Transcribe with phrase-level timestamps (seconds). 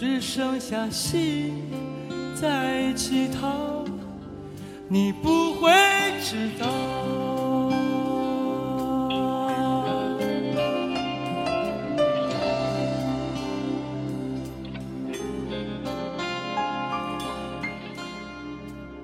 [0.00, 1.52] 只剩下心
[2.34, 3.84] 在乞讨，
[4.88, 5.70] 你不会
[6.22, 6.66] 知道。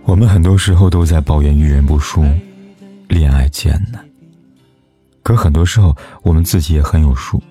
[0.03, 2.25] 我们很多时候都在抱怨遇人不淑，
[3.09, 4.03] 恋爱艰难。
[5.23, 7.43] 可很多时候，我们自己也很有数，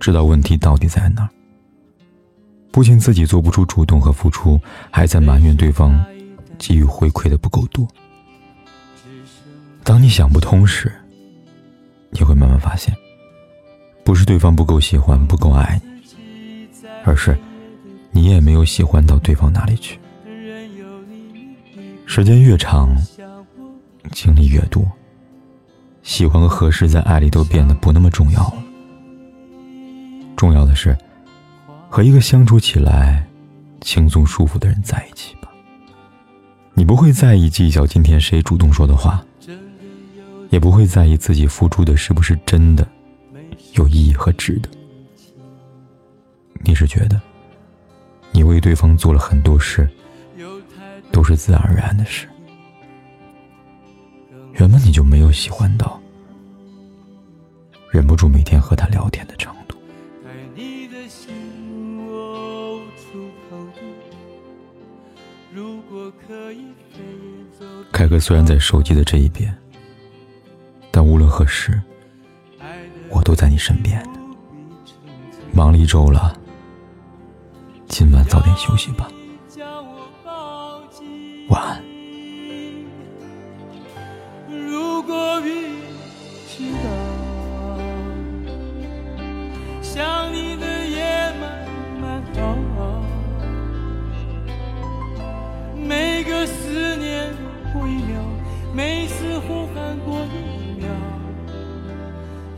[0.00, 1.28] 知道问题到底在哪儿。
[2.74, 6.04] 不仅自己做不出主动和付出，还在埋怨对方
[6.58, 7.86] 给予回馈的不够多。
[9.84, 10.92] 当你想不通时，
[12.10, 12.92] 你会慢慢发现，
[14.02, 16.66] 不是对方不够喜欢、不够爱你，
[17.04, 17.38] 而是
[18.10, 19.96] 你也没有喜欢到对方哪里去。
[22.06, 22.92] 时间越长，
[24.10, 24.84] 经历越多，
[26.02, 28.64] 喜欢和合适在爱里都变得不那么重要了。
[30.34, 30.98] 重要的是。
[31.94, 33.24] 和一个相处起来
[33.80, 35.48] 轻松舒服的人在一起吧。
[36.72, 39.24] 你不会在意计较今天谁主动说的话，
[40.50, 42.84] 也不会在意自己付出的是不是真的
[43.74, 44.68] 有意义和值得。
[46.64, 47.22] 你是觉得，
[48.32, 49.88] 你为对方做了很多事，
[51.12, 52.26] 都是自然而然的事。
[54.54, 56.02] 原本你就没有喜欢到，
[57.88, 59.53] 忍不住每天和他聊天的程
[67.92, 69.56] 凯哥虽然在手机的这一边，
[70.90, 71.80] 但无论何时，
[73.08, 74.04] 我都在你身边
[75.52, 76.36] 忙了一周了，
[77.86, 79.08] 今晚早点休息吧，
[81.48, 81.83] 晚安。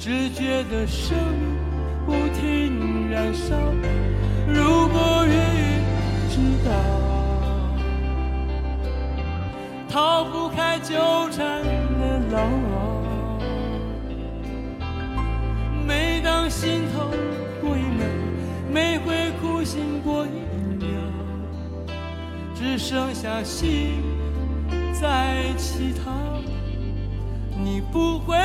[0.06, 1.56] 只觉得生命
[2.06, 3.56] 不停燃烧。
[4.46, 5.32] 如果雨
[6.30, 6.70] 知道，
[9.88, 10.94] 逃不开纠
[11.32, 11.60] 缠
[11.98, 12.46] 的牢。
[15.84, 17.10] 每当心头
[17.60, 18.06] 过一秒，
[18.72, 20.38] 每回苦心过一
[20.78, 20.86] 秒，
[22.54, 24.04] 只剩下心。
[24.92, 26.12] 在乞讨，
[27.60, 28.36] 你不会。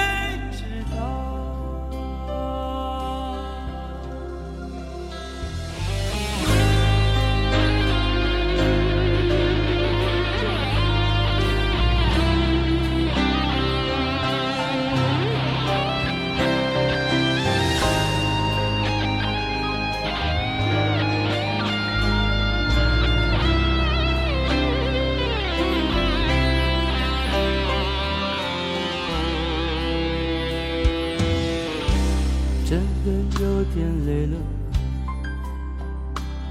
[32.72, 33.12] 真的
[33.44, 33.44] 有
[33.76, 34.38] 点累了，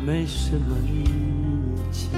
[0.04, 1.08] 没什么力
[1.90, 2.10] 气，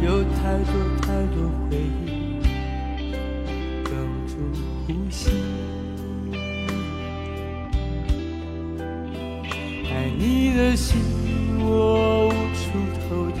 [0.00, 0.72] 有太多
[1.02, 1.76] 太多回
[2.06, 2.08] 忆
[3.82, 3.88] 哽
[4.28, 4.32] 住
[4.86, 5.18] 呼吸。
[9.92, 11.00] 爱你的心
[11.58, 12.62] 我无处
[13.08, 13.40] 投递，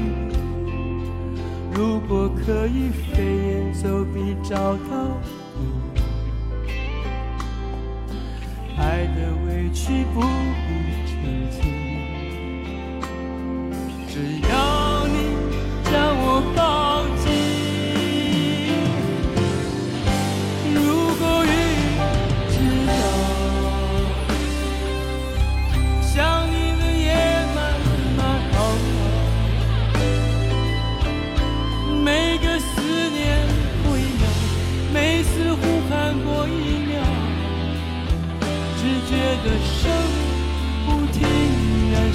[1.72, 5.39] 如果可以飞檐走壁找到。
[9.60, 11.79] 的委屈不必澄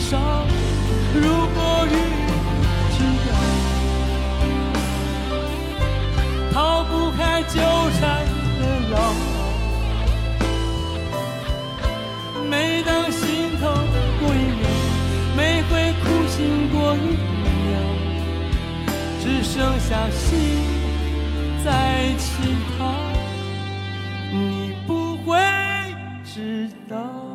[0.05, 0.17] 燃烧。
[1.13, 1.21] 如
[1.55, 1.89] 果雨
[2.91, 2.97] 知
[3.27, 3.31] 道，
[6.51, 7.23] 逃不开。
[7.43, 7.61] 纠
[7.99, 8.25] 缠
[8.59, 8.61] 的
[8.91, 8.93] 牢。
[12.49, 13.63] 每当心痛
[14.19, 14.67] 过一秒，
[15.37, 16.99] 每回苦心过一
[17.45, 17.67] 秒，
[19.21, 20.23] 只剩下心
[21.63, 21.67] 在
[22.17, 22.25] 乞
[22.77, 22.79] 讨。
[24.31, 25.37] 你不会
[26.25, 27.34] 知道。